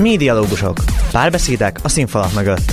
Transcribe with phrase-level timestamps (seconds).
[0.00, 0.76] Médialógusok.
[1.12, 2.72] Párbeszédek a színfalak mögött.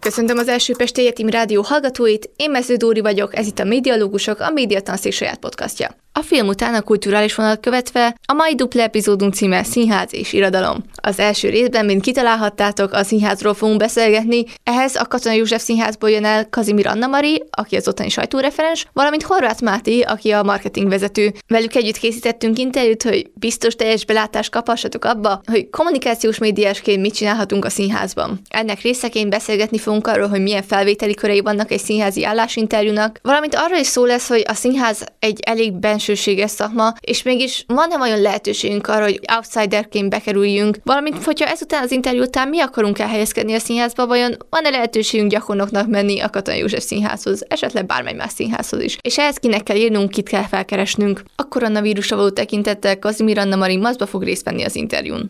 [0.00, 4.40] Köszöntöm az első Pesti Egyetem Rádió hallgatóit, én Mező Dóri vagyok, ez itt a Médialógusok,
[4.40, 5.96] a Médiatanszék saját podcastja.
[6.14, 10.84] A film után a kulturális vonalat követve a mai dupla epizódunk címe Színház és Irodalom.
[10.94, 16.24] Az első részben, mint kitalálhattátok, a színházról fogunk beszélgetni, ehhez a Katona József Színházból jön
[16.24, 21.32] el Kazimir Anna Mari, aki az ottani sajtóreferens, valamint Horváth Máté, aki a marketingvezető.
[21.48, 27.64] Velük együtt készítettünk interjút, hogy biztos teljes belátást kaphassatok abba, hogy kommunikációs médiásként mit csinálhatunk
[27.64, 28.40] a színházban.
[28.48, 33.78] Ennek részeként beszélgetni fogunk arról, hogy milyen felvételi körei vannak egy színházi állásinterjúnak, valamint arról
[33.78, 38.20] is szó lesz, hogy a színház egy elég bens bensőséges szakma, és mégis van-e olyan
[38.20, 43.58] lehetőségünk arra, hogy outsiderként bekerüljünk, valamint, hogyha ezután az interjú után mi akarunk elhelyezkedni a
[43.58, 48.98] színházba, vajon van-e lehetőségünk gyakornoknak menni a Katona József színházhoz, esetleg bármely más színházhoz is.
[49.00, 51.22] És ehhez kinek kell írnunk, kit kell felkeresnünk.
[51.36, 55.28] A koronavírusra való tekintettel Kazimir Anna Marin Mazba fog részt venni az interjún.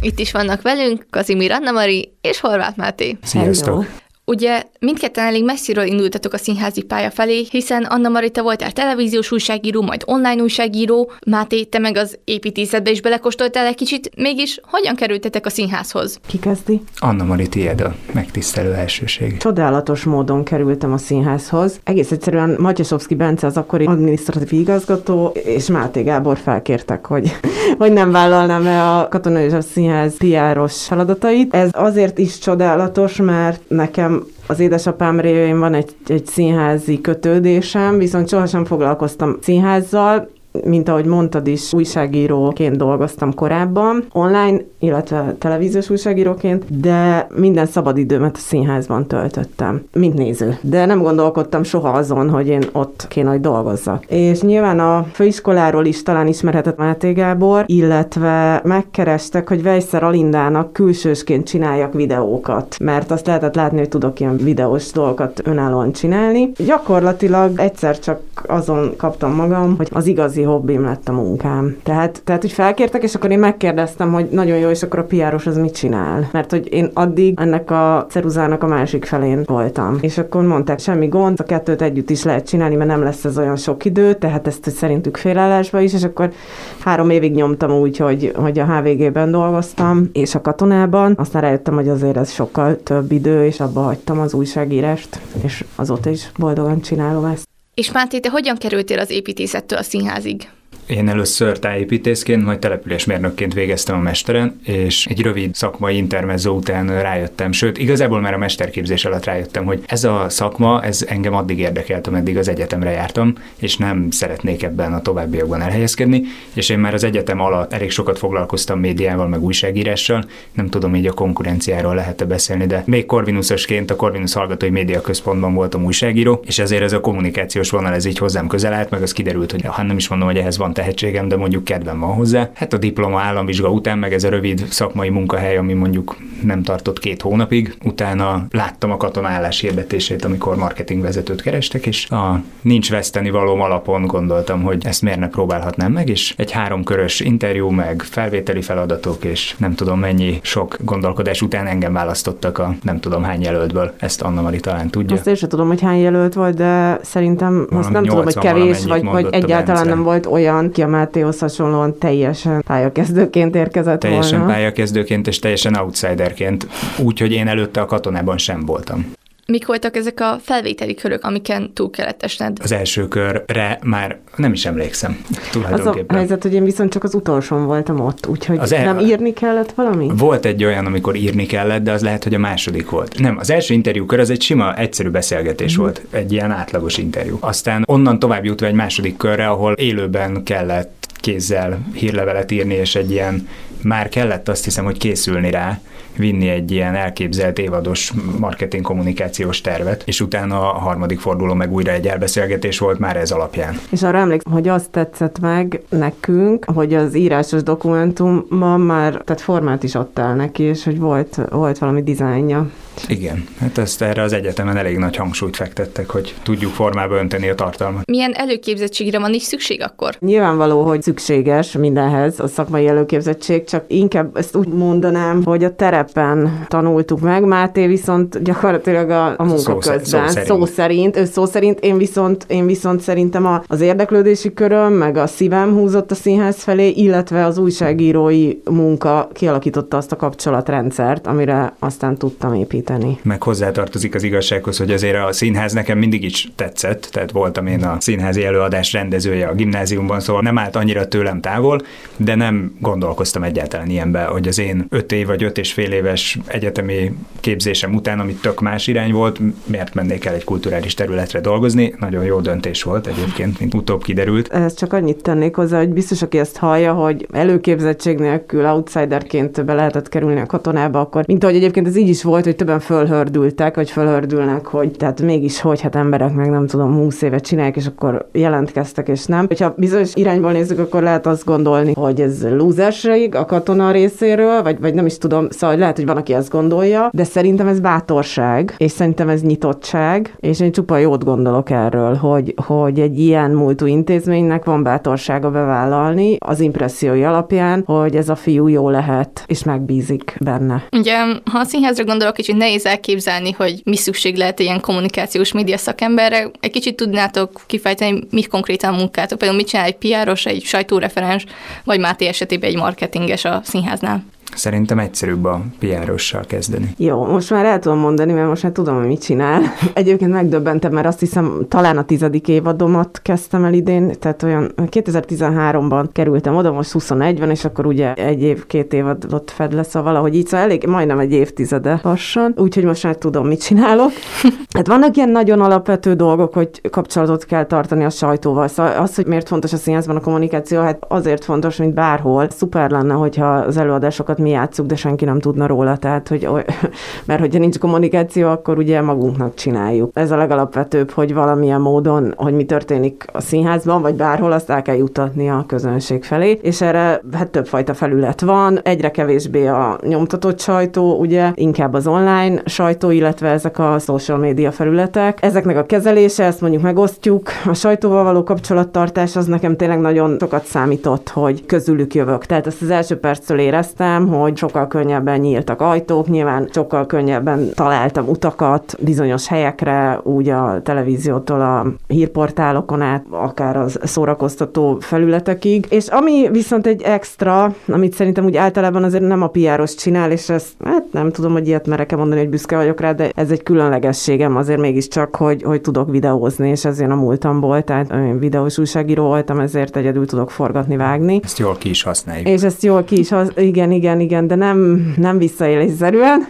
[0.00, 3.18] Itt is vannak velünk Kazimir Anna Mari és Horváth Máté.
[3.22, 3.74] Sziasztok!
[3.74, 4.08] Hello.
[4.24, 9.82] Ugye mindketten elég messziről indultatok a színházi pálya felé, hiszen Anna Marita voltál televíziós újságíró,
[9.82, 15.46] majd online újságíró, Máté, te meg az építészetbe is belekostoltál egy kicsit, mégis hogyan kerültetek
[15.46, 16.20] a színházhoz?
[16.26, 16.82] Ki kezdi?
[16.96, 19.36] Anna Mari, tiéd a megtisztelő elsőség.
[19.36, 21.80] Csodálatos módon kerültem a színházhoz.
[21.84, 27.38] Egész egyszerűen Matyasovszki Bence az akkori adminisztratív igazgató, és Máté Gábor felkértek, hogy,
[27.78, 31.54] hogy nem vállalnám-e a Katonai Színház PR-os feladatait.
[31.54, 34.19] Ez azért is csodálatos, mert nekem
[34.50, 40.28] az édesapám révén van egy, egy színházi kötődésem, viszont sohasem foglalkoztam színházzal,
[40.64, 48.38] mint ahogy mondtad is, újságíróként dolgoztam korábban, online, illetve televíziós újságíróként, de minden szabadidőmet a
[48.38, 50.58] színházban töltöttem, mint néző.
[50.60, 54.04] De nem gondolkodtam soha azon, hogy én ott kéne, hogy dolgozzak.
[54.06, 61.46] És nyilván a főiskoláról is talán ismerhetett Máté Gábor, illetve megkerestek, hogy Vejszer Alindának külsősként
[61.46, 66.52] csináljak videókat, mert azt lehetett látni, hogy tudok ilyen videós dolgokat önállóan csinálni.
[66.66, 71.76] Gyakorlatilag egyszer csak azon kaptam magam, hogy az igazi igazi hobbim lett a munkám.
[71.82, 75.46] Tehát, tehát hogy felkértek, és akkor én megkérdeztem, hogy nagyon jó, és akkor a piáros
[75.46, 76.28] az mit csinál?
[76.32, 79.98] Mert hogy én addig ennek a ceruzának a másik felén voltam.
[80.00, 83.38] És akkor mondták, semmi gond, a kettőt együtt is lehet csinálni, mert nem lesz ez
[83.38, 86.32] olyan sok idő, tehát ezt szerintük félállásba is, és akkor
[86.80, 91.14] három évig nyomtam úgy, hogy, hogy a HVG-ben dolgoztam, és a katonában.
[91.16, 96.10] Aztán rájöttem, hogy azért ez sokkal több idő, és abba hagytam az újságírást, és azóta
[96.10, 97.48] is boldogan csinálom ezt.
[97.80, 100.48] És Máté, te hogyan kerültél az építészettől a színházig?
[100.90, 107.52] Én először tájépítészként, majd településmérnökként végeztem a mesteren, és egy rövid szakmai intermezzó után rájöttem,
[107.52, 112.06] sőt, igazából már a mesterképzés alatt rájöttem, hogy ez a szakma, ez engem addig érdekelt,
[112.06, 117.04] ameddig az egyetemre jártam, és nem szeretnék ebben a továbbiakban elhelyezkedni, és én már az
[117.04, 122.66] egyetem alatt elég sokat foglalkoztam médiával, meg újságírással, nem tudom így a konkurenciáról lehet-e beszélni,
[122.66, 127.70] de még Corvinusosként a Corvinus Hallgatói Média Központban voltam újságíró, és ezért ez a kommunikációs
[127.70, 130.36] vonal ez így hozzám közel állt, meg az kiderült, hogy ha nem is mondom, hogy
[130.36, 132.50] ehhez van tehetségem, de mondjuk kedvem van hozzá.
[132.54, 136.98] Hát a diploma államvizsga után, meg ez a rövid szakmai munkahely, ami mondjuk nem tartott
[136.98, 143.60] két hónapig, utána láttam a katonállás hirdetését, amikor marketingvezetőt kerestek, és a nincs veszteni való
[143.60, 149.24] alapon gondoltam, hogy ezt miért ne próbálhatnám meg, és egy háromkörös interjú, meg felvételi feladatok,
[149.24, 153.94] és nem tudom mennyi sok gondolkodás után engem választottak a nem tudom hány jelöltből.
[153.98, 155.16] Ezt Anna Mari talán tudja.
[155.16, 158.84] Azt én sem tudom, hogy hány jelölt volt, de szerintem azt nem tudom, hogy kevés,
[158.84, 164.52] vagy, vagy egyáltalán nem volt olyan, ki a Mátéhoz hasonlóan teljesen pályakezdőként érkezett Teljesen volna.
[164.52, 166.66] pályakezdőként és teljesen outsiderként,
[166.98, 169.12] úgyhogy én előtte a katonában sem voltam.
[169.50, 172.56] Mik voltak ezek a felvételi körök, amiken túl kellett esned?
[172.62, 176.06] Az első körre már nem is emlékszem tulajdonképpen.
[176.08, 178.84] Az a helyzet, hogy én viszont csak az utolsón voltam ott, úgyhogy az el...
[178.84, 180.10] nem írni kellett valami?
[180.16, 183.18] Volt egy olyan, amikor írni kellett, de az lehet, hogy a második volt.
[183.18, 185.80] Nem, az első interjúkör az egy sima, egyszerű beszélgetés mm.
[185.80, 187.36] volt, egy ilyen átlagos interjú.
[187.40, 193.10] Aztán onnan tovább jutva egy második körre, ahol élőben kellett kézzel hírlevelet írni, és egy
[193.10, 193.48] ilyen
[193.82, 195.80] már kellett azt hiszem, hogy készülni rá,
[196.16, 201.92] vinni egy ilyen elképzelt évados marketing kommunikációs tervet, és utána a harmadik forduló meg újra
[201.92, 203.80] egy elbeszélgetés volt már ez alapján.
[203.90, 209.82] És arra emlékszem, hogy azt tetszett meg nekünk, hogy az írásos dokumentumban már, tehát formát
[209.82, 212.70] is adtál neki, és hogy volt, volt valami dizájnja
[213.08, 217.54] Igen, hát ezt erre az egyetemen elég nagy hangsúlyt fektettek, hogy tudjuk formába önteni a
[217.54, 218.06] tartalmat.
[218.06, 220.16] Milyen előképzettségre van is szükség akkor?
[220.18, 226.66] Nyilvánvaló, hogy szükséges mindenhez a szakmai előképzettség, csak inkább ezt úgy mondanám, hogy a terepen
[226.68, 230.46] tanultuk meg, Máté viszont gyakorlatilag a, a munka Szó közben, szó szerint.
[230.46, 235.16] szó szerint, ő szó szerint, én viszont, én viszont szerintem a, az érdeklődési köröm, meg
[235.16, 241.74] a szívem húzott a színház felé, illetve az újságírói munka kialakította azt a kapcsolatrendszert, amire
[241.78, 242.89] aztán tudtam építeni.
[243.22, 247.84] Meg hozzátartozik az igazsághoz, hogy azért a színház nekem mindig is tetszett, tehát voltam én
[247.84, 251.80] a színházi előadás rendezője a gimnáziumban, szóval nem állt annyira tőlem távol,
[252.16, 256.38] de nem gondolkoztam egyáltalán ilyenbe, hogy az én öt év vagy öt és fél éves
[256.46, 261.94] egyetemi képzésem után, amit tök más irány volt, miért mennék el egy kulturális területre dolgozni.
[261.98, 264.48] Nagyon jó döntés volt egyébként, mint utóbb kiderült.
[264.48, 269.74] Ehhez csak annyit tennék hozzá, hogy biztos, aki ezt hallja, hogy előképzettség nélkül outsiderként be
[269.74, 273.74] lehetett kerülni a katonába, akkor, mint ahogy egyébként ez így is volt, hogy többen fölhördültek,
[273.74, 277.86] vagy fölhördülnek, hogy tehát mégis hogy, hát emberek meg nem tudom, 20 évet csinálják, és
[277.86, 279.46] akkor jelentkeztek, és nem.
[279.46, 284.80] Hogyha bizonyos irányból nézzük, akkor lehet azt gondolni, hogy ez lúzerség a katona részéről, vagy,
[284.80, 288.74] vagy nem is tudom, szóval lehet, hogy van, aki ezt gondolja, de szerintem ez bátorság,
[288.76, 293.86] és szerintem ez nyitottság, és én csupa jót gondolok erről, hogy, hogy egy ilyen múltú
[293.86, 300.36] intézménynek van bátorsága bevállalni az impressziói alapján, hogy ez a fiú jó lehet, és megbízik
[300.40, 300.84] benne.
[300.92, 301.16] Ugye,
[301.50, 306.50] ha a színházra gondolok, kicsit nehéz elképzelni, hogy mi szükség lehet ilyen kommunikációs média szakemberre.
[306.60, 311.44] Egy kicsit tudnátok kifejteni, mi konkrétan a munkátok, például mit csinál egy PR-os, egy sajtóreferens,
[311.84, 314.24] vagy Máté esetében egy marketinges a színháznál.
[314.54, 316.94] Szerintem egyszerűbb a PR-ossal kezdeni.
[316.96, 319.62] Jó, most már el tudom mondani, mert most már tudom, hogy mit csinál.
[319.94, 326.04] Egyébként megdöbbentem, mert azt hiszem, talán a tizedik évadomat kezdtem el idén, tehát olyan 2013-ban
[326.12, 330.12] kerültem oda, most 21 van, és akkor ugye egy év, két évadot fed le, szóval
[330.12, 334.10] valahogy így, szóval elég, majdnem egy évtizede lassan, úgyhogy most már tudom, mit csinálok.
[334.74, 338.68] Hát vannak ilyen nagyon alapvető dolgok, hogy kapcsolatot kell tartani a sajtóval.
[338.68, 342.50] Szóval az, hogy miért fontos a színházban a kommunikáció, hát azért fontos, mint bárhol.
[342.50, 346.48] Szuper lenne, hogyha az előadásokat mi játszuk, de senki nem tudna róla, tehát, hogy,
[347.26, 350.10] mert hogyha nincs kommunikáció, akkor ugye magunknak csináljuk.
[350.14, 354.82] Ez a legalapvetőbb, hogy valamilyen módon, hogy mi történik a színházban, vagy bárhol, azt el
[354.82, 360.60] kell jutatni a közönség felé, és erre hát többfajta felület van, egyre kevésbé a nyomtatott
[360.60, 365.38] sajtó, ugye, inkább az online sajtó, illetve ezek a social media felületek.
[365.42, 367.48] Ezeknek a kezelése, ezt mondjuk megosztjuk.
[367.64, 372.46] A sajtóval való kapcsolattartás az nekem tényleg nagyon sokat számított, hogy közülük jövök.
[372.46, 378.28] Tehát ezt az első perctől éreztem, hogy sokkal könnyebben nyíltak ajtók, nyilván sokkal könnyebben találtam
[378.28, 385.86] utakat bizonyos helyekre, úgy a televíziótól a hírportálokon át, akár az szórakoztató felületekig.
[385.88, 390.48] És ami viszont egy extra, amit szerintem úgy általában azért nem a piáros csinál, és
[390.48, 393.62] ezt hát nem tudom, hogy ilyet merek-e mondani, hogy büszke vagyok rá, de ez egy
[393.62, 398.78] különlegességem azért mégiscsak, hogy, hogy tudok videózni, és ez én a múltamból, tehát én videós
[398.78, 401.40] újságíró voltam, ezért egyedül tudok forgatni, vágni.
[401.44, 402.48] Ezt jól ki is használjuk.
[402.48, 403.48] És ezt jól ki is, hasz...
[403.56, 406.48] igen, igen, igen, de nem, nem visszaélésszerűen,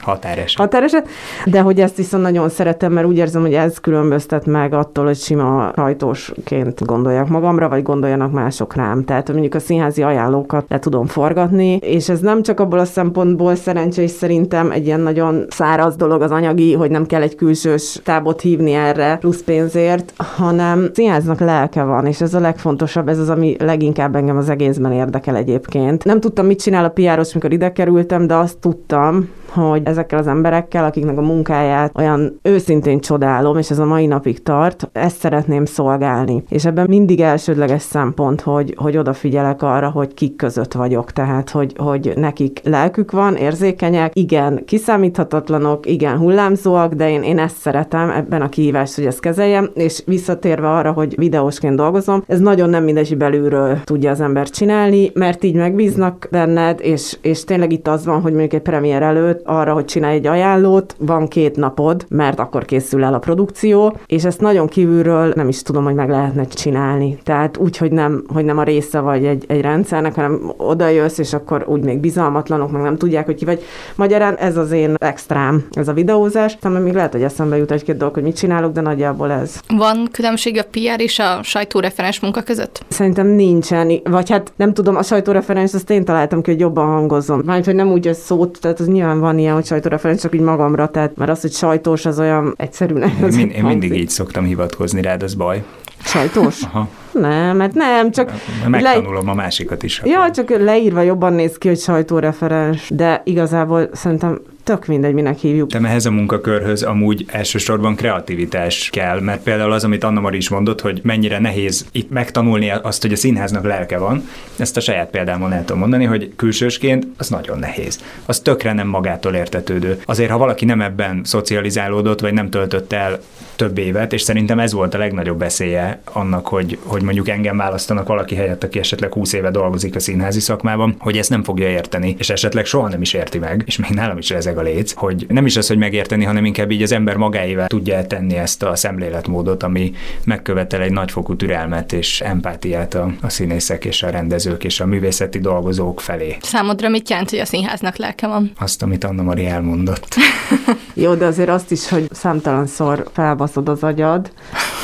[0.00, 0.58] Határeset.
[0.58, 1.08] határeset,
[1.44, 5.16] de hogy ezt viszont nagyon szeretem, mert úgy érzem, hogy ez különböztet meg attól, hogy
[5.16, 9.04] sima sajtósként gondolják magamra, vagy gondoljanak mások rám.
[9.04, 13.54] Tehát mondjuk a színházi ajánlókat le tudom forgatni, és ez nem csak abból a szempontból
[13.54, 18.40] szerencsés szerintem egy ilyen nagyon száraz dolog az anyagi, hogy nem kell egy külsős tábot
[18.40, 23.56] hívni erre plusz pénzért, hanem színháznak lelke van, és ez a legfontosabb, ez az, ami
[23.58, 26.04] leginkább engem az egészben érdekel egyébként.
[26.04, 30.26] Nem tudtam, mit csinál a piáros, mikor ide kerültem, de azt tudtam, hogy ezekkel az
[30.26, 35.64] emberekkel, akiknek a munkáját olyan őszintén csodálom, és ez a mai napig tart, ezt szeretném
[35.64, 36.44] szolgálni.
[36.48, 41.12] És ebben mindig elsődleges szempont, hogy, hogy odafigyelek arra, hogy kik között vagyok.
[41.12, 47.56] Tehát, hogy, hogy nekik lelkük van, érzékenyek, igen, kiszámíthatatlanok, igen, hullámzóak, de én, én ezt
[47.56, 52.70] szeretem ebben a kihívást, hogy ezt kezeljem, és visszatérve arra, hogy videósként dolgozom, ez nagyon
[52.70, 57.72] nem mindegy, hogy belülről tudja az ember csinálni, mert így megbíznak benned, és, és tényleg
[57.72, 61.56] itt az van, hogy mondjuk egy premier előtt arra, hogy csinálj egy ajánlót, van két
[61.56, 65.94] napod, mert akkor készül el a produkció, és ezt nagyon kívülről nem is tudom, hogy
[65.94, 67.18] meg lehetne csinálni.
[67.22, 71.18] Tehát úgy, hogy nem, hogy nem a része vagy egy, egy rendszernek, hanem oda jössz,
[71.18, 73.62] és akkor úgy még bizalmatlanok, meg nem tudják, hogy ki vagy.
[73.94, 76.56] Magyarán ez az én extrám, ez a videózás.
[76.60, 79.60] Talán még lehet, hogy eszembe jut egy-két dolog, hogy mit csinálok, de nagyjából ez.
[79.68, 82.84] Van különbség a PR és a sajtóreferens munka között?
[82.88, 87.42] Szerintem nincsen, vagy hát nem tudom, a sajtóreferens, azt én találtam ki, hogy jobban hangozzon.
[87.44, 90.40] Mármint, hogy nem úgy ez szót, tehát az nyilván van ilyen, hogy sajtóreferens, csak így
[90.40, 93.10] magamra, tehát mert az, hogy sajtós, az olyan egyszerűnek.
[93.20, 95.64] Én, min- én mindig így szoktam hivatkozni rád, az baj.
[96.04, 96.62] Sajtós?
[96.62, 96.88] Aha.
[97.12, 98.32] Nem, mert nem, csak...
[98.68, 100.02] Megtanulom a másikat is.
[100.04, 105.70] Ja, csak leírva jobban néz ki, hogy sajtóreferens, de igazából szerintem tök mindegy, minek hívjuk.
[105.70, 110.48] De ehhez a munkakörhöz amúgy elsősorban kreativitás kell, mert például az, amit Anna Mari is
[110.48, 115.10] mondott, hogy mennyire nehéz itt megtanulni azt, hogy a színháznak lelke van, ezt a saját
[115.10, 118.00] példámon el tudom mondani, hogy külsősként az nagyon nehéz.
[118.24, 120.00] Az tökre nem magától értetődő.
[120.04, 123.20] Azért, ha valaki nem ebben szocializálódott, vagy nem töltött el
[123.56, 128.06] több évet, és szerintem ez volt a legnagyobb beszélye annak, hogy, hogy mondjuk engem választanak
[128.06, 132.14] valaki helyett, aki esetleg 20 éve dolgozik a színházi szakmában, hogy ezt nem fogja érteni,
[132.18, 135.26] és esetleg soha nem is érti meg, és még nálam is ezek a léc, hogy
[135.28, 138.76] nem is az, hogy megérteni, hanem inkább így az ember magáével tudja tenni ezt a
[138.76, 139.92] szemléletmódot, ami
[140.24, 145.38] megkövetel egy nagyfokú türelmet és empátiát a, a színészek és a rendezők és a művészeti
[145.38, 146.36] dolgozók felé.
[146.40, 148.52] Számodra mit jelent, hogy a színháznak lelke van?
[148.58, 150.14] Azt, amit Anna Mari elmondott.
[150.94, 154.30] Jó, de azért azt is, hogy számtalanszor felbaszod az agyad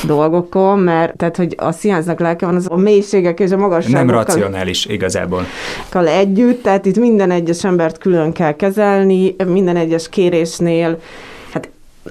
[0.05, 3.99] dolgokon, mert tehát, hogy a színháznak lelke van, az a mélységek és a magasságok.
[3.99, 5.47] Nem racionális igazából.
[5.93, 10.99] Együtt, tehát itt minden egyes embert külön kell kezelni, minden egyes kérésnél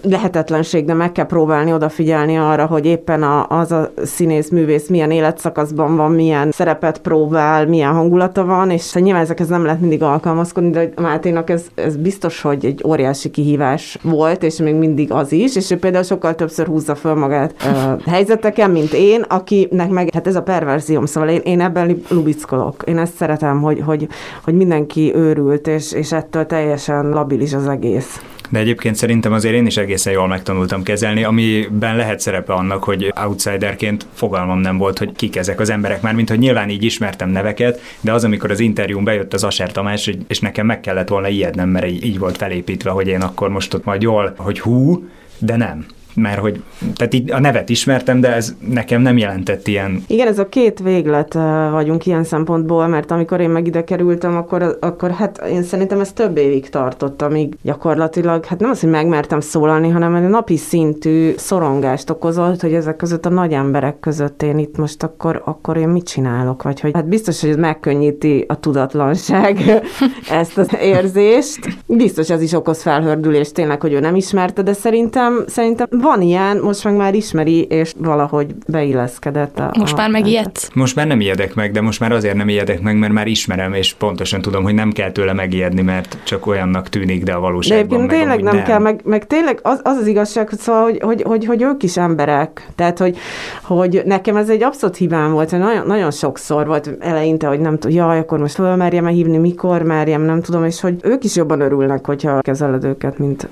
[0.01, 5.11] lehetetlenség, de meg kell próbálni odafigyelni arra, hogy éppen a, az a színész művész milyen
[5.11, 10.69] életszakaszban van, milyen szerepet próbál, milyen hangulata van, és nyilván ezekhez nem lehet mindig alkalmazkodni,
[10.69, 15.55] de Máténak ez, ez biztos, hogy egy óriási kihívás volt, és még mindig az is,
[15.55, 20.27] és ő például sokkal többször húzza föl magát uh, helyzeteken, mint én, akinek meg, hát
[20.27, 22.83] ez a perverzióm, szóval én, én ebben lubickolok.
[22.85, 24.07] Én ezt szeretem, hogy, hogy,
[24.43, 28.19] hogy mindenki őrült, és, és ettől teljesen labilis az egész
[28.51, 33.13] de egyébként szerintem azért én is egészen jól megtanultam kezelni, amiben lehet szerepe annak, hogy
[33.23, 37.29] outsiderként fogalmam nem volt, hogy kik ezek az emberek, már mint hogy nyilván így ismertem
[37.29, 41.27] neveket, de az, amikor az interjún bejött az Aser Tamás, és nekem meg kellett volna
[41.27, 45.55] ijednem, mert így volt felépítve, hogy én akkor most ott majd jól, hogy hú, de
[45.55, 45.85] nem
[46.15, 46.63] mert hogy,
[46.95, 50.03] tehát így a nevet ismertem, de ez nekem nem jelentett ilyen.
[50.07, 51.33] Igen, ez a két véglet
[51.71, 56.13] vagyunk ilyen szempontból, mert amikor én meg ide kerültem, akkor, akkor hát én szerintem ez
[56.13, 61.33] több évig tartott, amíg gyakorlatilag, hát nem az, hogy megmertem szólalni, hanem egy napi szintű
[61.37, 65.87] szorongást okozott, hogy ezek között a nagy emberek között én itt most akkor, akkor én
[65.87, 69.81] mit csinálok, vagy hogy hát biztos, hogy ez megkönnyíti a tudatlanság
[70.41, 71.59] ezt az érzést.
[71.85, 76.57] Biztos ez is okoz felhördülést tényleg, hogy ő nem ismerte, de szerintem, szerintem van ilyen,
[76.57, 79.59] most meg már ismeri, és valahogy beilleszkedett.
[79.59, 80.69] A, most már megijedsz?
[80.73, 83.73] Most már nem ijedek meg, de most már azért nem ijedek meg, mert már ismerem,
[83.73, 87.97] és pontosan tudom, hogy nem kell tőle megijedni, mert csak olyannak tűnik, de a valóságban
[87.99, 90.83] de meg tényleg nem, nem kell, meg, meg tényleg az, az az igazság, hogy, szóval,
[90.83, 92.67] hogy, hogy, hogy, hogy ők is emberek.
[92.75, 93.17] Tehát, hogy,
[93.61, 97.77] hogy nekem ez egy abszolút hibám volt, hogy nagyon, nagyon sokszor volt eleinte, hogy nem
[97.77, 101.35] tudom, jaj, akkor most fölmerjem -e hívni, mikor merjem, nem tudom, és hogy ők is
[101.35, 103.47] jobban örülnek, hogyha kezeled őket, mint...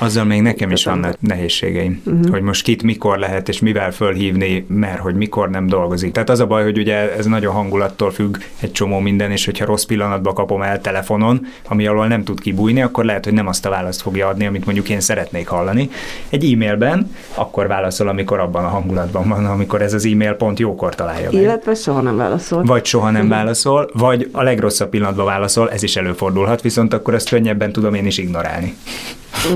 [0.00, 2.30] Azzal még nekem is vannak nehézségek nehézségeim, uh-huh.
[2.30, 6.12] hogy most kit mikor lehet és mivel fölhívni, mert hogy mikor nem dolgozik.
[6.12, 9.64] Tehát az a baj, hogy ugye ez nagyon hangulattól függ egy csomó minden, és hogyha
[9.64, 13.66] rossz pillanatban kapom el telefonon, ami alól nem tud kibújni, akkor lehet, hogy nem azt
[13.66, 15.90] a választ fogja adni, amit mondjuk én szeretnék hallani.
[16.28, 20.94] Egy e-mailben akkor válaszol, amikor abban a hangulatban van, amikor ez az e-mail pont jókor
[20.94, 21.42] találja meg.
[21.42, 22.62] Illetve soha nem válaszol.
[22.62, 27.28] Vagy soha nem válaszol, vagy a legrosszabb pillanatban válaszol, ez is előfordulhat, viszont akkor ezt
[27.28, 28.74] könnyebben tudom én is ignorálni.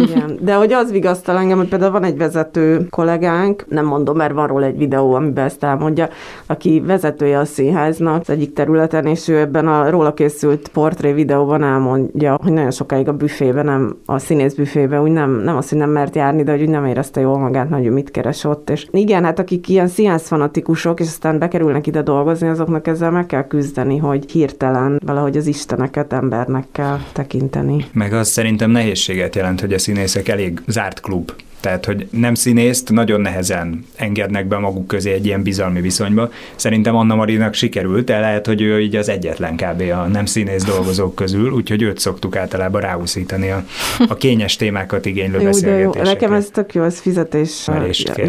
[0.00, 4.33] Igen, de hogy az vigasztal engem, hogy például van egy vezető kollégánk, nem mondom, mert
[4.33, 6.09] van róla egy videó, amiben ezt elmondja,
[6.47, 11.62] aki vezetője a színháznak az egyik területen, és ő ebben a róla készült portré videóban
[11.62, 15.78] elmondja, hogy nagyon sokáig a büfébe, nem a színész büfébe, úgy nem, nem az, hogy
[15.78, 18.71] nem mert járni, de hogy úgy nem érezte jól magát, hogy mit keres ott.
[18.71, 23.26] És igen, hát akik ilyen színház fanatikusok, és aztán bekerülnek ide dolgozni, azoknak ezzel meg
[23.26, 27.85] kell küzdeni, hogy hirtelen valahogy az isteneket embernek kell tekinteni.
[27.92, 31.32] Meg az szerintem nehézséget jelent, hogy a színészek elég zárt klub
[31.66, 36.30] tehát, hogy nem színészt nagyon nehezen engednek be maguk közé egy ilyen bizalmi viszonyba.
[36.56, 39.80] Szerintem Anna Marinak sikerült, de lehet, hogy ő így az egyetlen kb.
[39.80, 43.64] a nem színész dolgozók közül, úgyhogy őt szoktuk általában ráúszítani a,
[44.08, 45.99] a kényes témákat igénylő beszélgetésekre.
[45.99, 47.66] Jó, nekem ez tök jó, ez fizetés.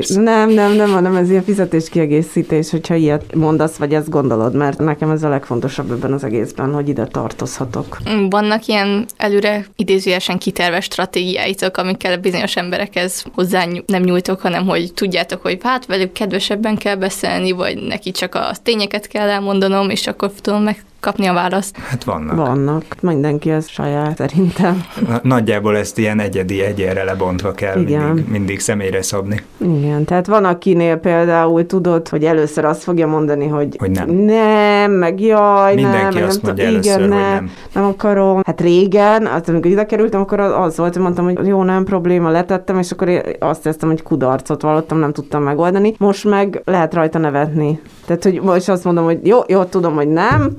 [0.08, 4.80] Nem, nem, nem, hanem ez ilyen fizetés kiegészítés, hogyha ilyet mondasz, vagy ezt gondolod, mert
[4.80, 7.98] nekem ez a legfontosabb ebben az egészben, hogy ide tartozhatok.
[8.30, 15.42] Vannak ilyen előre idézőjesen kiterve stratégiáitok, amikkel bizonyos emberekhez hozzá nem nyújtok, hanem hogy tudjátok,
[15.42, 20.32] hogy hát velük kedvesebben kell beszélni, vagy neki csak a tényeket kell elmondanom, és akkor
[20.42, 21.78] tudom meg kapni a választ?
[21.78, 22.36] Hát vannak.
[22.36, 22.84] Vannak.
[23.02, 24.84] Mindenki ez saját szerintem.
[25.22, 28.02] Nagyjából ezt ilyen egyedi egyére lebontva kell Igen.
[28.02, 29.44] mindig, mindig személyre szabni.
[29.58, 34.10] Igen, tehát van akinél például tudod, hogy először azt fogja mondani, hogy, hogy nem.
[34.10, 37.84] nem, meg jaj, Mindenki nem, azt nem, mondja először, igen, nem, nem, nem.
[37.84, 38.42] akarom.
[38.46, 42.30] Hát régen, hát amikor ide kerültem, akkor az volt, hogy mondtam, hogy jó, nem probléma,
[42.30, 45.94] letettem, és akkor azt éreztem, hogy kudarcot vallottam, nem tudtam megoldani.
[45.98, 47.80] Most meg lehet rajta nevetni.
[48.08, 50.58] Tehát, hogy most azt mondom, hogy jó, jó, tudom, hogy nem,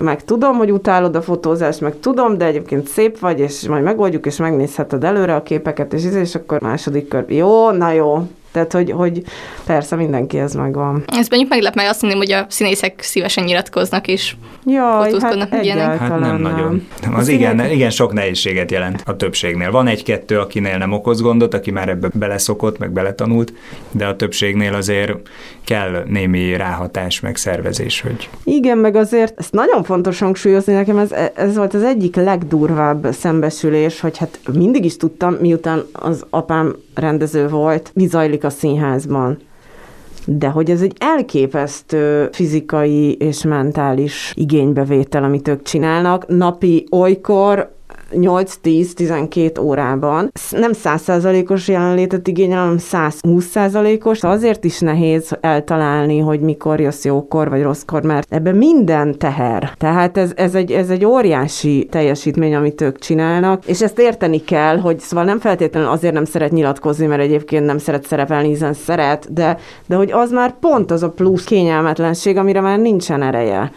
[0.00, 4.26] meg tudom, hogy utálod a fotózást, meg tudom, de egyébként szép vagy, és majd megoldjuk,
[4.26, 8.90] és megnézheted előre a képeket, és, és akkor második kör, jó, na jó, tehát, hogy,
[8.90, 9.22] hogy
[9.66, 11.04] persze mindenki ez megvan.
[11.06, 14.36] Ez mondjuk meglep meg azt mondom, hogy a színészek szívesen nyilatkoznak is.
[14.66, 15.98] Jaj, hát, ilyenek.
[15.98, 16.86] hát nem, nem nagyon.
[17.02, 17.14] Nem.
[17.14, 19.70] Az igen, igen, sok nehézséget jelent a többségnél.
[19.70, 23.52] Van egy-kettő, akinél nem okoz gondot, aki már ebbe beleszokott, meg beletanult,
[23.90, 25.12] de a többségnél azért
[25.64, 28.28] kell némi ráhatás, meg szervezés, hogy...
[28.44, 34.00] Igen, meg azért ezt nagyon fontos hangsúlyozni, nekem ez, ez volt az egyik legdurvább szembesülés,
[34.00, 39.38] hogy hát mindig is tudtam, miután az apám rendező volt, mi zajlik a színházban.
[40.26, 46.26] De hogy ez egy elképesztő fizikai és mentális igénybevétel, amit ők csinálnak.
[46.26, 47.74] Napi olykor
[48.12, 50.30] 8-10-12 órában.
[50.50, 54.22] Nem 100%-os jelenlétet igényel, hanem 120%-os.
[54.22, 59.72] Azért is nehéz eltalálni, hogy mikor jössz jókor vagy rosszkor, mert ebben minden teher.
[59.78, 64.78] Tehát ez, ez, egy, ez egy óriási teljesítmény, amit ők csinálnak, és ezt érteni kell,
[64.78, 69.32] hogy szóval nem feltétlenül azért nem szeret nyilatkozni, mert egyébként nem szeret szerepelni, hiszen szeret,
[69.32, 73.72] de, de hogy az már pont az a plusz kényelmetlenség, amire már nincsen ereje.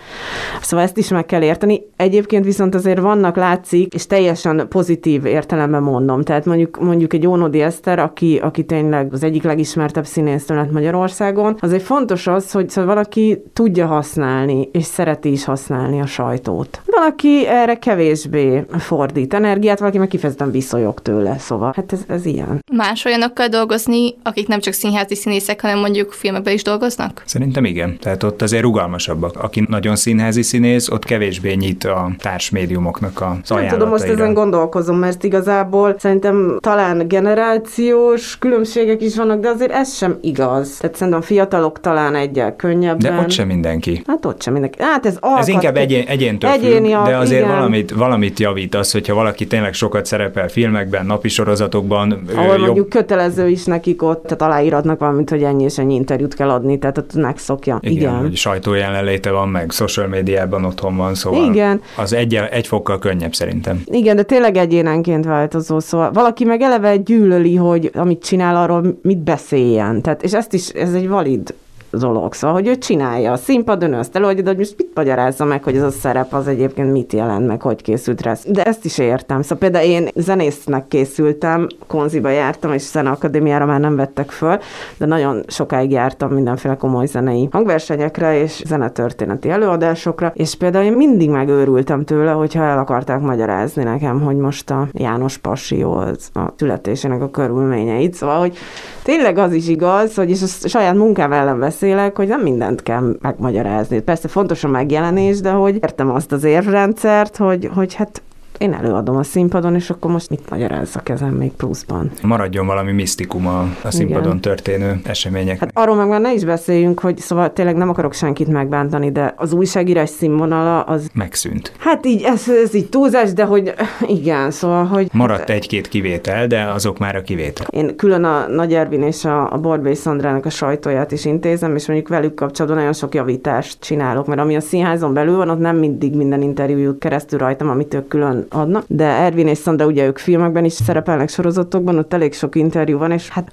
[0.62, 1.82] Szóval ezt is meg kell érteni.
[1.96, 6.24] Egyébként viszont azért vannak, látszik, és teljesen teljesen pozitív értelemben mondom.
[6.24, 11.58] Tehát mondjuk, mondjuk egy Ónodi Eszter, aki, aki tényleg az egyik legismertebb színész lett Magyarországon,
[11.60, 16.82] azért fontos az, hogy szóval valaki tudja használni, és szereti is használni a sajtót.
[16.86, 22.64] Valaki erre kevésbé fordít energiát, valaki meg kifejezetten viszonyog tőle, szóval hát ez, ez ilyen.
[22.72, 27.24] Más olyanokkal dolgozni, akik nem csak színházi színészek, hanem mondjuk filmekben is dolgoznak?
[27.26, 27.98] Szerintem igen.
[28.00, 29.44] Tehát ott azért rugalmasabbak.
[29.44, 34.98] Aki nagyon színházi színész, ott kevésbé nyit a társmédiumoknak a Nem tudom, most ezen gondolkozom,
[34.98, 40.78] mert igazából szerintem talán generációs különbségek is vannak, de azért ez sem igaz.
[40.78, 43.16] Tehát szerintem fiatalok talán egyel könnyebben.
[43.16, 44.02] De ott sem mindenki.
[44.08, 44.82] Hát ott sem mindenki.
[44.82, 48.92] Hát ez alkat, Ez inkább egyén, egyéntől Egyéni függ, de azért valamit, valamit javít az,
[48.92, 52.22] hogyha valaki tényleg sokat szerepel filmekben, napi sorozatokban.
[52.36, 52.60] Ahol jobb...
[52.60, 56.80] mondjuk kötelező is nekik ott, tehát aláíratnak valamit, hogy ennyi és ennyi interjút kell adni,
[56.80, 57.78] tehát ott megszokja.
[57.82, 58.18] Igen, Igen.
[58.18, 61.82] hogy sajtó jelenléte van, meg social médiában otthon van, szóval Igen.
[61.96, 63.82] az egy, egy fokkal könnyebb szerintem.
[63.86, 69.00] Igen, igen, de tényleg egyénenként változó, szóval valaki meg eleve gyűlöli, hogy amit csinál, arról
[69.02, 70.02] mit beszéljen.
[70.02, 71.54] Tehát, és ezt is, ez egy valid
[71.98, 72.34] dolog.
[72.34, 75.64] Szóval, hogy ő csinálja a színpadon, ő azt előadja, de hogy most mit magyarázza meg,
[75.64, 78.36] hogy ez a szerep az egyébként mit jelent, meg hogy készült rá.
[78.48, 79.42] De ezt is értem.
[79.42, 84.60] Szóval például én zenésznek készültem, konziba jártam, és akadémiára már nem vettek föl,
[84.98, 91.30] de nagyon sokáig jártam mindenféle komoly zenei hangversenyekre és zenetörténeti előadásokra, és például én mindig
[91.30, 97.22] megőrültem tőle, hogyha el akarták magyarázni nekem, hogy most a János Passió az a születésének
[97.22, 98.14] a körülményeit.
[98.14, 98.58] Szóval, hogy
[99.04, 103.16] tényleg az is igaz, hogy és a saját munkám ellen beszélek, hogy nem mindent kell
[103.22, 104.00] megmagyarázni.
[104.00, 108.22] Persze fontos a megjelenés, de hogy értem azt az érvrendszert, hogy, hogy hát
[108.58, 112.12] én előadom a színpadon, és akkor most mit magyarázzak ezen még pluszban?
[112.22, 114.40] Maradjon valami misztikum a, a színpadon Igen.
[114.40, 115.60] történő események.
[115.60, 119.34] Hát arról meg már ne is beszéljünk, hogy szóval tényleg nem akarok senkit megbántani, de
[119.38, 121.10] az újságírás színvonala az...
[121.14, 121.72] Megszűnt.
[121.78, 123.74] Hát így, ez, ez így túlzás, de hogy
[124.08, 125.08] igen, szóval, hogy...
[125.12, 127.66] Maradt egy-két kivétel, de azok már a kivétel.
[127.70, 131.88] Én külön a Nagy Ervin és a, a Borbély Szandrának a sajtóját is intézem, és
[131.88, 135.78] mondjuk velük kapcsolatban nagyon sok javítást csinálok, mert ami a színházon belül van, ott nem
[135.78, 140.18] mindig minden interjújuk keresztül rajtam, amit ők külön adnak, de Ervin és Szandra ugye ők
[140.18, 143.52] filmekben is szerepelnek sorozatokban, ott elég sok interjú van, és hát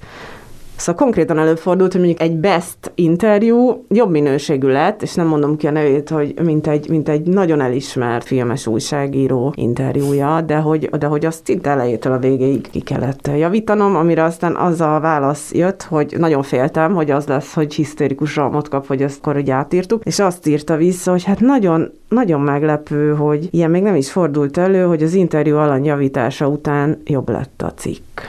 [0.75, 5.67] Szóval konkrétan előfordult, hogy mondjuk egy best interjú jobb minőségű lett, és nem mondom ki
[5.67, 11.05] a nevét, hogy mint egy, mint egy nagyon elismert filmes újságíró interjúja, de hogy, de
[11.05, 15.83] hogy azt szinte elejétől a végéig ki kellett javítanom, amire aztán az a válasz jött,
[15.83, 20.01] hogy nagyon féltem, hogy az lesz, hogy hisztérikus ramot kap, hogy ezt akkor hogy átírtuk,
[20.05, 24.57] és azt írta vissza, hogy hát nagyon, nagyon meglepő, hogy ilyen még nem is fordult
[24.57, 28.19] elő, hogy az interjú alany javítása után jobb lett a cikk.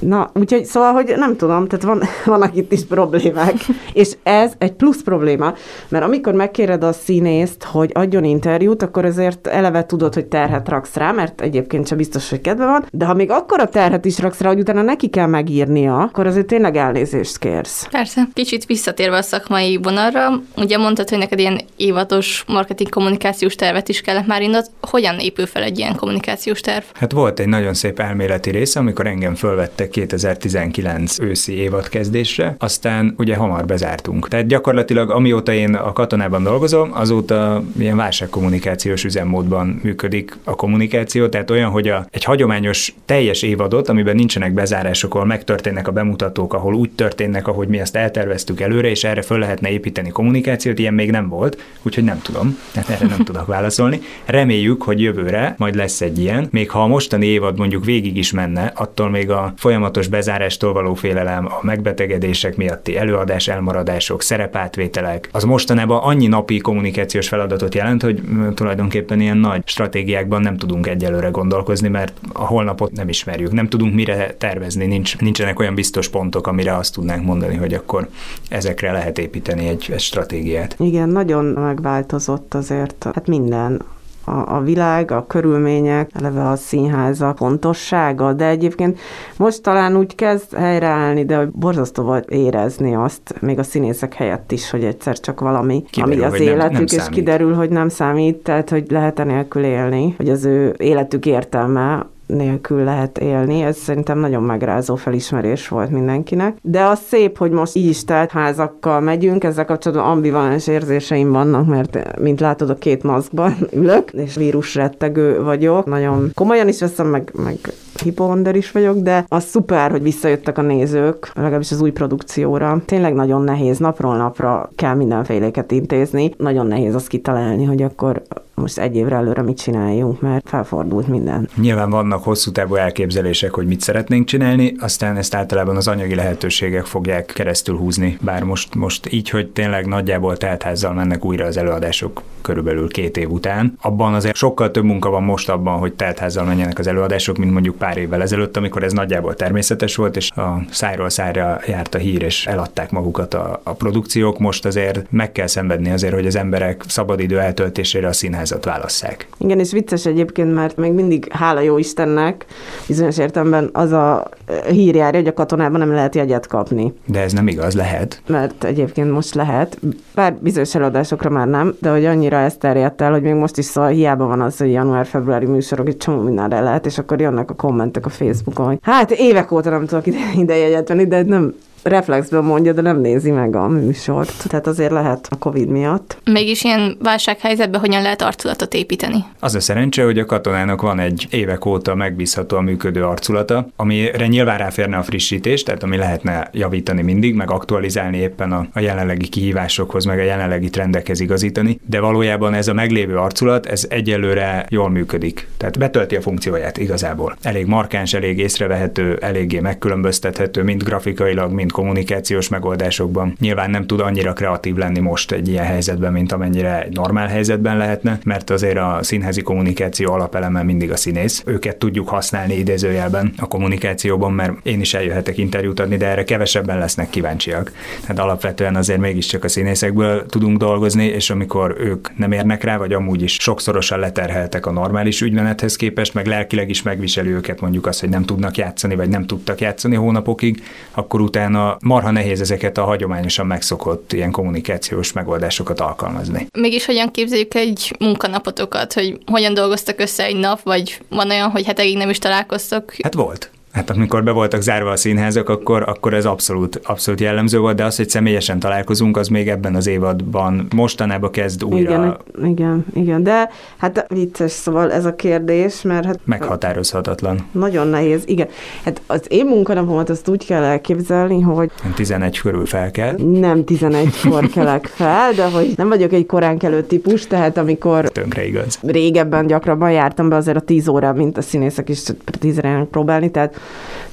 [0.00, 2.02] Na, úgyhogy szóval, hogy nem tudom, tehát van,
[2.34, 3.54] vannak itt is problémák,
[3.92, 5.54] és ez egy plusz probléma,
[5.88, 10.94] mert amikor megkéred a színészt, hogy adjon interjút, akkor azért eleve tudod, hogy terhet raksz
[10.94, 14.18] rá, mert egyébként sem biztos, hogy kedve van, de ha még akkor a terhet is
[14.18, 17.86] raksz rá, hogy utána neki kell megírnia, akkor azért tényleg elnézést kérsz.
[17.90, 18.28] Persze.
[18.32, 24.00] Kicsit visszatérve a szakmai vonalra, ugye mondtad, hogy neked ilyen évados marketing kommunikációs tervet is
[24.00, 24.70] kellett már indot.
[24.80, 26.84] Hogyan épül fel egy ilyen kommunikációs terv?
[26.94, 33.36] Hát volt egy nagyon szép elméleti része, amikor engem fölvettek 2019 őszi évadkezdésre, aztán ugye
[33.36, 34.28] hamar bezártunk.
[34.28, 41.50] Tehát gyakorlatilag amióta én a katonában dolgozom, azóta ilyen válságkommunikációs üzemmódban működik a kommunikáció, tehát
[41.50, 46.74] olyan, hogy a, egy hagyományos teljes évadot, amiben nincsenek bezárások, ahol megtörténnek a bemutatók, ahol
[46.74, 51.10] úgy történnek, ahogy mi azt elterveztük előre, és erre föl lehetne építeni kommunikációt, ilyen még
[51.10, 54.00] nem volt, úgyhogy nem tudom, tehát erre nem tudok válaszolni.
[54.24, 58.32] Reméljük, hogy jövőre majd lesz egy ilyen, még ha a mostani évad mondjuk végig is
[58.32, 65.44] menne, attól még a folyamatos bezárástól való félelem, a megbetegedések miatti előadás elmaradások, szerepátvételek, az
[65.44, 68.22] mostanában annyi napi kommunikációs feladatot jelent, hogy
[68.54, 73.94] tulajdonképpen ilyen nagy stratégiákban nem tudunk egyelőre gondolkozni, mert a holnapot nem ismerjük, nem tudunk
[73.94, 78.08] mire tervezni, nincs, nincsenek olyan biztos pontok, amire azt tudnánk mondani, hogy akkor
[78.48, 80.76] ezekre lehet építeni egy, egy stratégiát.
[80.78, 83.82] Igen, nagyon megváltozott azért, hát minden
[84.30, 88.98] a, a világ, a körülmények, eleve a színháza fontossága, de egyébként
[89.36, 94.70] most talán úgy kezd helyreállni, de borzasztó vagy érezni azt, még a színészek helyett is,
[94.70, 97.14] hogy egyszer csak valami, kiderül, ami az életük, nem, nem és számít.
[97.14, 102.84] kiderül, hogy nem számít, tehát hogy lehet nélkül élni, hogy az ő életük értelme nélkül
[102.84, 103.62] lehet élni.
[103.62, 106.56] Ez szerintem nagyon megrázó felismerés volt mindenkinek.
[106.62, 111.66] De az szép, hogy most így is telt házakkal megyünk, ezzel kapcsolatban ambivalens érzéseim vannak,
[111.66, 115.86] mert mint látod a két maszkban ülök, és vírusrettegő vagyok.
[115.86, 117.58] Nagyon komolyan is veszem, meg, meg
[118.02, 122.82] hiponder is vagyok, de az szuper, hogy visszajöttek a nézők, legalábbis az új produkcióra.
[122.84, 126.34] Tényleg nagyon nehéz, napról napra kell mindenféléket intézni.
[126.36, 128.22] Nagyon nehéz azt kitalálni, hogy akkor
[128.60, 131.48] most egy évre előre mit csináljunk, mert felfordult minden.
[131.56, 136.84] Nyilván vannak hosszú távú elképzelések, hogy mit szeretnénk csinálni, aztán ezt általában az anyagi lehetőségek
[136.84, 138.18] fogják keresztül húzni.
[138.20, 143.30] Bár most, most így, hogy tényleg nagyjából teltházzal mennek újra az előadások körülbelül két év
[143.30, 143.76] után.
[143.80, 147.76] Abban azért sokkal több munka van most abban, hogy teltházzal menjenek az előadások, mint mondjuk
[147.76, 152.22] pár évvel ezelőtt, amikor ez nagyjából természetes volt, és a szájról szájra járt a hír,
[152.22, 154.38] és eladták magukat a, a produkciók.
[154.38, 158.12] Most azért meg kell szenvedni azért, hogy az emberek szabadidő eltöltésére a
[158.50, 159.28] színházat válasszák.
[159.38, 162.44] Igen, és vicces egyébként, mert még mindig hála jó Istennek,
[162.86, 164.28] bizonyos értelemben az a
[164.68, 166.92] hír járja, hogy a katonában nem lehet jegyet kapni.
[167.06, 168.22] De ez nem igaz, lehet.
[168.26, 169.78] Mert egyébként most lehet,
[170.14, 173.64] bár bizonyos előadásokra már nem, de hogy annyira ez terjedt el, hogy még most is
[173.64, 177.54] szóval hiába van az, hogy január-februári műsorok, egy csomó mindenre lehet, és akkor jönnek a
[177.54, 181.54] kommentek a Facebookon, hogy hát évek óta nem tudok ide, ide jegyet venni, de nem,
[181.82, 184.48] reflexből mondja, de nem nézi meg a műsort.
[184.48, 186.18] Tehát azért lehet a Covid miatt.
[186.24, 189.24] Mégis ilyen válsághelyzetben hogyan lehet arculatot építeni?
[189.40, 194.58] Az a szerencse, hogy a katonának van egy évek óta megbízhatóan működő arculata, amire nyilván
[194.58, 200.04] ráférne a frissítés, tehát ami lehetne javítani mindig, meg aktualizálni éppen a, a jelenlegi kihívásokhoz,
[200.04, 205.48] meg a jelenlegi trendekhez igazítani, de valójában ez a meglévő arculat, ez egyelőre jól működik.
[205.56, 207.36] Tehát betölti a funkcióját igazából.
[207.42, 213.34] Elég markáns, elég észrevehető, eléggé megkülönböztethető, mind grafikailag, mind mint kommunikációs megoldásokban.
[213.40, 217.76] Nyilván nem tud annyira kreatív lenni most egy ilyen helyzetben, mint amennyire egy normál helyzetben
[217.76, 221.42] lehetne, mert azért a színházi kommunikáció alapeleme mindig a színész.
[221.46, 226.78] Őket tudjuk használni idézőjelben a kommunikációban, mert én is eljöhetek interjút adni, de erre kevesebben
[226.78, 227.72] lesznek kíváncsiak.
[228.00, 232.92] Tehát alapvetően azért mégiscsak a színészekből tudunk dolgozni, és amikor ők nem érnek rá, vagy
[232.92, 238.00] amúgy is sokszorosan leterheltek a normális ügymenethez képest, meg lelkileg is megviseli őket mondjuk azt,
[238.00, 242.78] hogy nem tudnak játszani, vagy nem tudtak játszani hónapokig, akkor utána utána marha nehéz ezeket
[242.78, 246.46] a hagyományosan megszokott ilyen kommunikációs megoldásokat alkalmazni.
[246.58, 251.64] Mégis hogyan képzeljük egy munkanapotokat, hogy hogyan dolgoztak össze egy nap, vagy van olyan, hogy
[251.64, 252.94] hetekig nem is találkoztok?
[253.02, 253.50] Hát volt.
[253.72, 257.84] Hát amikor be voltak zárva a színházak, akkor, akkor ez abszolút, abszolút jellemző volt, de
[257.84, 261.92] az, hogy személyesen találkozunk, az még ebben az évadban mostanában kezd újra.
[261.92, 266.18] Igen, igen, igen, de hát vicces, szóval ez a kérdés, mert hát...
[266.24, 267.46] Meghatározhatatlan.
[267.52, 268.48] Nagyon nehéz, igen.
[268.84, 271.70] Hát az én munkanapomat azt úgy kell elképzelni, hogy...
[271.94, 273.14] 11 körül fel kell.
[273.16, 278.08] Nem 11-kor kelek fel, de hogy nem vagyok egy korán kelő típus, tehát amikor...
[278.08, 278.78] Tönkre igaz.
[278.82, 282.02] Régebben gyakrabban jártam be azért a 10 óra, mint a színészek is
[282.40, 283.59] 10 próbálni, tehát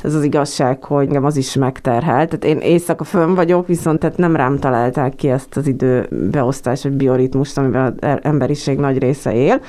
[0.02, 2.38] ez az igazság, hogy engem az is megterhelt.
[2.38, 6.92] Tehát én éjszaka fönn vagyok, viszont tehát nem rám találták ki ezt az időbeosztás, vagy
[6.92, 9.62] bioritmust, amiben az emberiség nagy része él.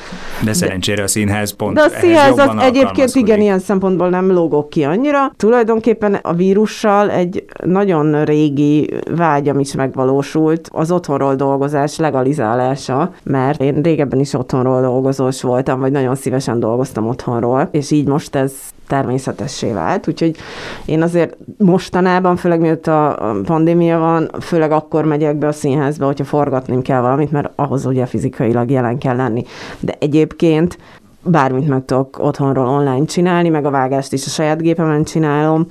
[0.45, 4.69] De szerencsére a színház pont De a színház az egyébként igen, ilyen szempontból nem lógok
[4.69, 5.33] ki annyira.
[5.37, 13.83] Tulajdonképpen a vírussal egy nagyon régi vágyam is megvalósult, az otthonról dolgozás legalizálása, mert én
[13.83, 18.53] régebben is otthonról dolgozós voltam, vagy nagyon szívesen dolgoztam otthonról, és így most ez
[18.89, 20.37] természetessé vált, úgyhogy
[20.85, 26.25] én azért mostanában, főleg miatt a pandémia van, főleg akkor megyek be a színházba, hogyha
[26.25, 29.45] forgatni kell valamit, mert ahhoz ugye fizikailag jelen kell lenni.
[29.81, 30.79] De egyébként
[31.23, 35.67] bármit meg tudok otthonról online csinálni, meg a vágást is a saját gépemen csinálom.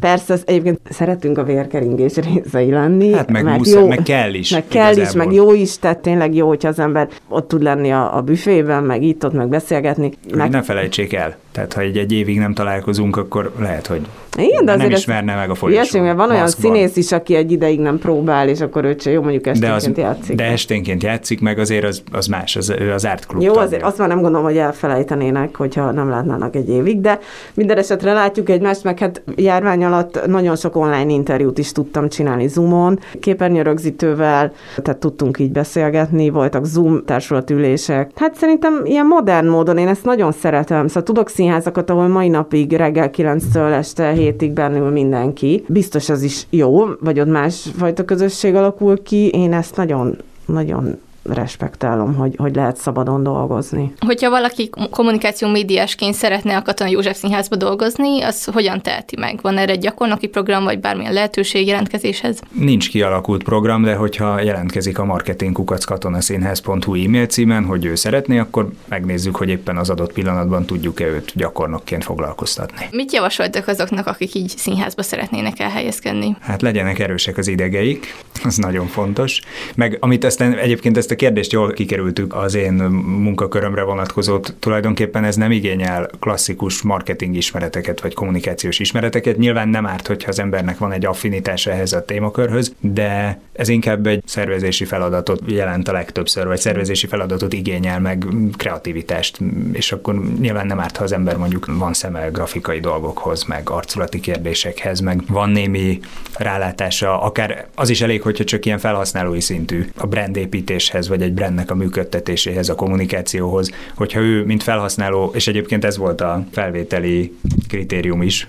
[0.00, 3.12] Persze, az, egyébként szeretünk a vérkeringés részei lenni.
[3.12, 4.50] Hát meg, mert musz, jó, meg kell is.
[4.50, 5.24] meg kell is, igazából.
[5.24, 8.82] meg jó is, tehát tényleg jó, hogyha az ember ott tud lenni a, a büfében,
[8.84, 10.12] meg itt ott, meg beszélgetni.
[10.34, 11.36] Meg, ne felejtsék el.
[11.52, 14.06] Tehát, ha egy, egy évig nem találkozunk, akkor lehet, hogy
[14.42, 16.02] igen, de nem azért ez- ismerne meg a Ilyesmi, folyosón.
[16.02, 16.72] mert van olyan maszkban.
[16.72, 20.02] színész is, aki egy ideig nem próbál, és akkor ő jó, mondjuk de, esténként az,
[20.02, 20.36] játszik.
[20.36, 23.98] de esténként játszik, meg azért az, az más, az, az árt klub Jó, azért azt
[23.98, 27.18] már nem gondolom, hogy elfelejtenének, hogyha nem látnának egy évig, de
[27.54, 32.48] minden esetre látjuk egymást, meg hát járvány alatt nagyon sok online interjút is tudtam csinálni
[32.48, 38.10] Zoomon, képernyőrögzítővel, tehát tudtunk így beszélgetni, voltak Zoom társulatülések.
[38.14, 40.86] Hát szerintem ilyen modern módon én ezt nagyon szeretem.
[40.86, 45.64] Szóval tudok színházakat, ahol mai napig reggel 9-től este 7-ig bennül mindenki.
[45.68, 49.28] Biztos az is jó, vagy ott másfajta közösség alakul ki.
[49.28, 50.16] Én ezt nagyon,
[50.46, 50.98] nagyon
[51.32, 53.92] respektálom, hogy, hogy lehet szabadon dolgozni.
[54.06, 59.38] Hogyha valaki kommunikáció médiásként szeretne a Katona József Színházba dolgozni, az hogyan teheti meg?
[59.42, 62.40] Van erre egy gyakornoki program, vagy bármilyen lehetőség jelentkezéshez?
[62.52, 69.36] Nincs kialakult program, de hogyha jelentkezik a marketingkukackatonaszínház.hu e-mail címen, hogy ő szeretné, akkor megnézzük,
[69.36, 72.88] hogy éppen az adott pillanatban tudjuk-e őt gyakornokként foglalkoztatni.
[72.90, 76.36] Mit javasoltak azoknak, akik így színházba szeretnének elhelyezkedni?
[76.40, 79.40] Hát legyenek erősek az idegeik, az nagyon fontos.
[79.74, 85.36] Meg amit aztán egyébként ezt a kérdést jól kikerültük az én munkakörömre vonatkozott, tulajdonképpen ez
[85.36, 89.36] nem igényel klasszikus marketing ismereteket vagy kommunikációs ismereteket.
[89.36, 94.06] Nyilván nem árt, hogyha az embernek van egy affinitása ehhez a témakörhöz, de ez inkább
[94.06, 98.26] egy szervezési feladatot jelent a legtöbbször, vagy szervezési feladatot igényel meg
[98.56, 99.38] kreativitást,
[99.72, 104.20] és akkor nyilván nem árt, ha az ember mondjuk van szeme grafikai dolgokhoz, meg arculati
[104.20, 106.00] kérdésekhez, meg van némi
[106.36, 111.70] rálátása, akár az is elég, hogyha csak ilyen felhasználói szintű a brandépítéshez, vagy egy brandnek
[111.70, 117.36] a működtetéséhez, a kommunikációhoz, hogyha ő, mint felhasználó, és egyébként ez volt a felvételi
[117.68, 118.48] kritérium is,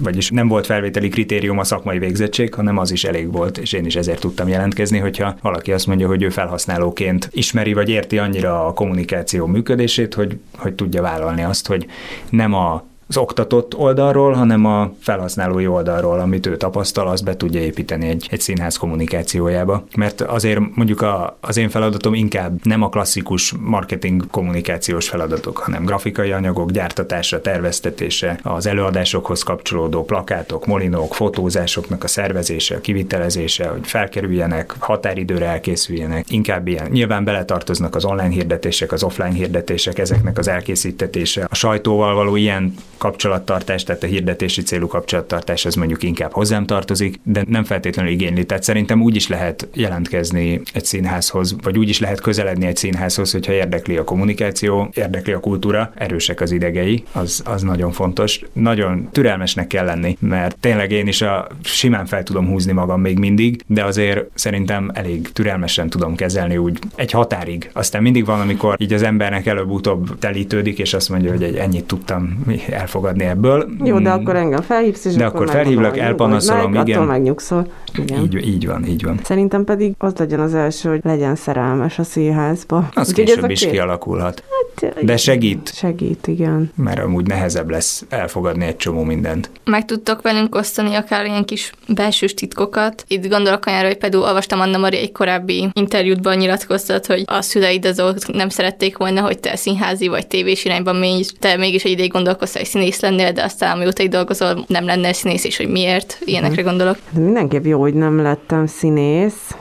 [0.00, 3.84] vagyis nem volt felvételi kritérium a szakmai végzettség, hanem az is elég volt, és én
[3.84, 8.66] is ezért tudtam jelentkezni, hogyha valaki azt mondja, hogy ő felhasználóként ismeri vagy érti annyira
[8.66, 11.86] a kommunikáció működését, hogy, hogy tudja vállalni azt, hogy
[12.30, 17.60] nem a az oktatott oldalról, hanem a felhasználói oldalról, amit ő tapasztal, azt be tudja
[17.60, 19.84] építeni egy, egy színház kommunikációjába.
[19.96, 25.84] Mert azért mondjuk a, az én feladatom inkább nem a klasszikus marketing kommunikációs feladatok, hanem
[25.84, 33.86] grafikai anyagok gyártatása, terveztetése, az előadásokhoz kapcsolódó plakátok, molinók, fotózásoknak a szervezése, a kivitelezése, hogy
[33.86, 36.30] felkerüljenek, határidőre elkészüljenek.
[36.30, 36.90] Inkább ilyen.
[36.90, 42.74] Nyilván beletartoznak az online hirdetések, az offline hirdetések, ezeknek az elkészítetése, a sajtóval való ilyen
[43.00, 48.46] kapcsolattartás, tehát a hirdetési célú kapcsolattartás, ez mondjuk inkább hozzám tartozik, de nem feltétlenül igényli.
[48.46, 53.32] Tehát szerintem úgy is lehet jelentkezni egy színházhoz, vagy úgy is lehet közeledni egy színházhoz,
[53.32, 58.40] hogyha érdekli a kommunikáció, érdekli a kultúra, erősek az idegei, az, az nagyon fontos.
[58.52, 63.18] Nagyon türelmesnek kell lenni, mert tényleg én is a simán fel tudom húzni magam még
[63.18, 67.70] mindig, de azért szerintem elég türelmesen tudom kezelni úgy egy határig.
[67.72, 71.84] Aztán mindig van, amikor így az embernek előbb-utóbb telítődik, és azt mondja, hogy egy ennyit
[71.84, 72.44] tudtam
[72.90, 73.68] elfogadni ebből.
[73.84, 76.98] Jó, de Mm, akkor engem felhívsz, és De akkor, akkor felhívlak, elpanaszolom, meg, igen.
[76.98, 77.66] Attól megnyugszol.
[77.98, 78.22] Igen.
[78.22, 79.20] Így, így van, így van.
[79.22, 82.76] Szerintem pedig az legyen az első, hogy legyen szerelmes a színházba.
[82.94, 84.42] Az ez később is két- kialakulhat.
[84.80, 86.72] Hát, De segít, Segít, igen.
[86.76, 89.50] mert amúgy nehezebb lesz elfogadni egy csomó mindent.
[89.64, 93.04] Meg tudtok velünk osztani akár ilyen kis belsős titkokat.
[93.06, 97.84] Itt gondolok olyanra, hogy például olvastam Anna Maria egy korábbi interjútban nyilatkoztat, hogy a szüleid
[97.84, 102.12] azok nem szerették volna, hogy te színházi vagy tévés irányban mész, te mégis egy ideig
[102.12, 106.18] gondolkoztál, hogy színész lennél, de aztán amióta itt dolgozol, nem lenne színész, és hogy miért,
[106.24, 106.96] ilyenekre gondolok.
[107.12, 109.54] Hát mindenképp jó, hogy nem lettem színész.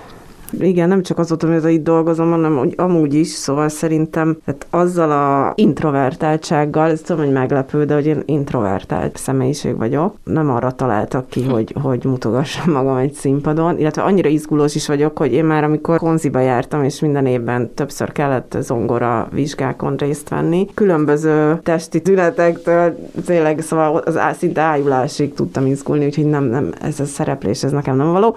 [0.60, 5.12] Igen, nem csak azóta, hogy itt dolgozom, hanem hogy amúgy is, szóval szerintem hát azzal
[5.12, 10.16] a introvertáltsággal, ez tudom, hogy meglepő, de hogy én introvertált személyiség vagyok.
[10.24, 15.18] Nem arra találtak ki, hogy, hogy mutogassam magam egy színpadon, illetve annyira izgulós is vagyok,
[15.18, 20.68] hogy én már amikor konziba jártam, és minden évben többször kellett zongora vizsgákon részt venni,
[20.74, 27.00] különböző testi tünetektől, tényleg szóval az á, szinte ájulásig tudtam izgulni, úgyhogy nem, nem, ez
[27.00, 28.36] a szereplés, ez nekem nem való.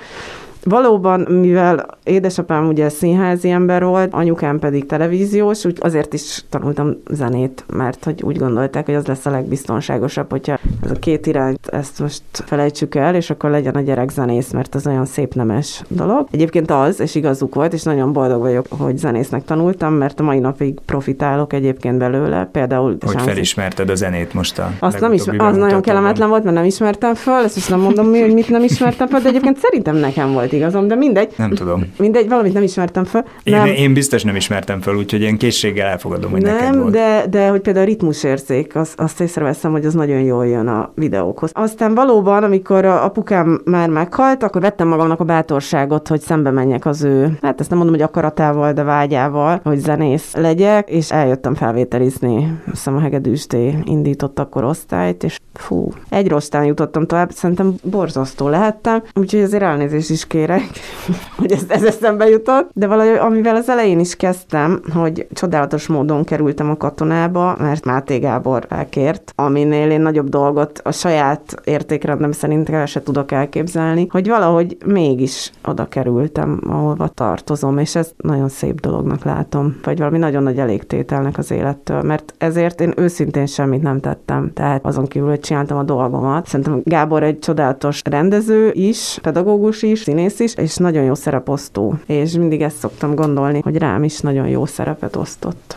[0.64, 7.64] Valóban, mivel édesapám ugye színházi ember volt, anyukám pedig televíziós, úgy azért is tanultam zenét,
[7.74, 12.00] mert hogy úgy gondolták, hogy az lesz a legbiztonságosabb, hogyha ez a két irányt, ezt
[12.00, 16.26] most felejtsük el, és akkor legyen a gyerek zenész, mert az olyan szép nemes dolog.
[16.30, 20.38] Egyébként az, és igazuk volt, és nagyon boldog vagyok, hogy zenésznek tanultam, mert a mai
[20.38, 22.48] napig profitálok egyébként belőle.
[22.52, 26.56] Például Hogy felismerted a zenét most a azt nem is, az nagyon kellemetlen volt, mert
[26.56, 29.58] nem ismertem föl, ezt is nem mondom, mi, hogy mit nem ismertem föl, de egyébként
[29.58, 31.32] szerintem nekem volt volt igazam, de mindegy.
[31.36, 31.92] Nem tudom.
[31.98, 33.24] Mindegy, valamit nem ismertem fel.
[33.42, 36.92] Én, Nem, én biztos nem ismertem fel, úgyhogy én készséggel elfogadom, hogy neked nem, volt.
[36.92, 40.92] de, de hogy például a ritmusérzék, az, azt észreveszem, hogy az nagyon jól jön a
[40.94, 41.50] videókhoz.
[41.54, 46.86] Aztán valóban, amikor a apukám már meghalt, akkor vettem magamnak a bátorságot, hogy szembe menjek
[46.86, 51.54] az ő, hát ezt nem mondom, hogy akaratával, de vágyával, hogy zenész legyek, és eljöttem
[51.54, 52.36] felvételizni.
[52.36, 58.48] Azt hiszem a Hegedűsté indított akkor osztályt, és fú, egy rostán jutottam tovább, szerintem borzasztó
[58.48, 60.70] lehettem, úgyhogy azért elnézést is kérek,
[61.38, 66.24] hogy ez, ez eszembe jutott, de valahogy amivel az elején is kezdtem, hogy csodálatos módon
[66.24, 72.68] kerültem a katonába, mert Máté Gábor felkért, aminél én nagyobb dolgot a saját értékrendem szerint
[72.68, 78.80] el se tudok elképzelni, hogy valahogy mégis oda kerültem, ahova tartozom, és ezt nagyon szép
[78.80, 84.00] dolognak látom, vagy valami nagyon nagy elégtételnek az élettől, mert ezért én őszintén semmit nem
[84.00, 84.50] tettem.
[84.54, 86.46] Tehát azon kívül, hogy csináltam a dolgomat.
[86.46, 91.98] Szerintem Gábor egy csodálatos rendező is, pedagógus is, színész is, és nagyon jó szereposztó.
[92.06, 95.76] És mindig ezt szoktam gondolni, hogy rám is nagyon jó szerepet osztott.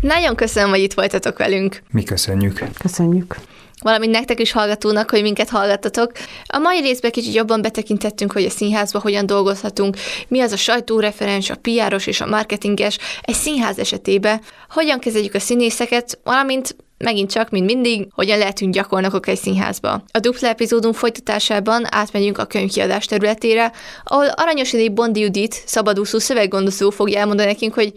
[0.00, 1.82] Nagyon köszönöm, hogy itt voltatok velünk.
[1.90, 2.64] Mi köszönjük.
[2.78, 3.36] Köszönjük.
[3.80, 6.12] Valamint nektek is hallgatónak, hogy minket hallgattatok.
[6.46, 9.96] A mai részben kicsit jobban betekintettünk, hogy a színházba hogyan dolgozhatunk,
[10.28, 15.40] mi az a sajtóreferens, a piáros és a marketinges egy színház esetében, hogyan kezeljük a
[15.40, 20.02] színészeket, valamint megint csak, mint mindig, hogyan lehetünk gyakornokok egy színházba.
[20.10, 23.72] A dupla epizódunk folytatásában átmegyünk a könyvkiadás területére,
[24.04, 27.92] ahol Aranyosidi Bondi Judit, szabadúszó szöveggondozó fogja elmondani nekünk, hogy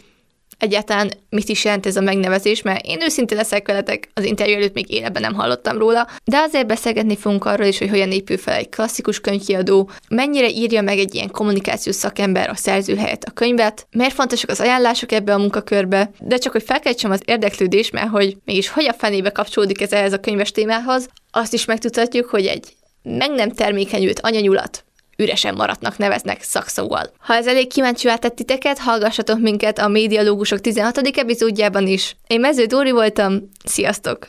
[0.62, 4.74] egyáltalán mit is jelent ez a megnevezés, mert én őszintén leszek veletek, az interjú előtt
[4.74, 8.54] még életben nem hallottam róla, de azért beszélgetni fogunk arról is, hogy hogyan épül fel
[8.54, 13.88] egy klasszikus könyvkiadó, mennyire írja meg egy ilyen kommunikációs szakember a szerző helyett a könyvet,
[13.92, 18.38] miért fontosak az ajánlások ebbe a munkakörbe, de csak hogy felkeltsem az érdeklődés, mert hogy
[18.46, 22.76] mégis hogy a fenébe kapcsolódik ez ehhez a könyves témához, azt is megtudhatjuk, hogy egy
[23.04, 24.84] meg nem termékenyült anyanyulat
[25.22, 27.12] üresen maradnak neveznek szakszóval.
[27.20, 30.98] Ha ez elég kíváncsi tett titeket, hallgassatok minket a Médialógusok 16.
[30.98, 32.16] epizódjában is.
[32.28, 34.28] Én Mező Dóri voltam, sziasztok!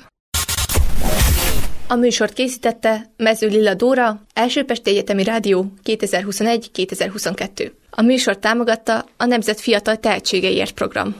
[1.93, 7.71] A műsort készítette Mező Lilla Dóra, Elsőpesti Egyetemi Rádió 2021-2022.
[7.91, 11.17] A műsort támogatta a Nemzet Fiatal Tehetségeiért program.